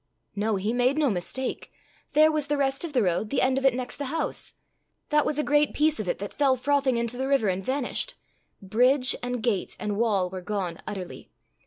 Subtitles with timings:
[0.35, 1.71] No; he made no mistake:
[2.13, 4.55] there was the rest of the road, the end of it next the house!
[5.09, 8.15] That was a great piece of it that fell frothing into the river and vanished!
[8.63, 11.29] Bridge and gate and wall were gone utterly.